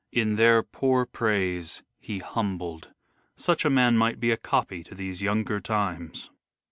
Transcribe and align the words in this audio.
In 0.11 0.35
their 0.35 0.63
poor 0.63 1.05
praise 1.05 1.83
he 1.99 2.17
humbled. 2.17 2.89
Such 3.35 3.65
a 3.65 3.69
man 3.69 3.95
Might 3.97 4.19
be 4.19 4.31
a 4.31 4.35
copy 4.37 4.83
to 4.85 4.95
these 4.95 5.21
younger 5.21 5.59
times." 5.59 6.31